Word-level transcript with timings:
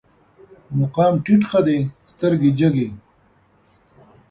مقام 0.79 1.13
ټيټ 1.25 1.41
ښه 1.49 1.59
دی، 1.67 1.79
سترګې 2.11 2.51
جګې 2.59 2.87